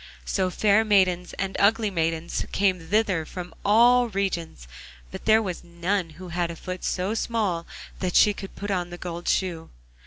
So 0.25 0.49
fair 0.49 0.83
maidens 0.83 1.33
and 1.33 1.55
ugly 1.59 1.91
maidens 1.91 2.43
came 2.51 2.89
thither 2.89 3.23
from 3.23 3.53
all 3.63 4.09
regions, 4.09 4.67
but 5.11 5.25
there 5.25 5.43
was 5.43 5.63
none 5.63 6.09
who 6.17 6.29
had 6.29 6.49
a 6.49 6.55
foot 6.55 6.83
so 6.83 7.13
small 7.13 7.67
that 7.99 8.15
she 8.15 8.33
could 8.33 8.55
put 8.55 8.71
on 8.71 8.89
the 8.89 8.97
gold 8.97 9.27
shoe. 9.27 9.69